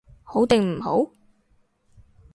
[0.23, 1.11] 好定唔好？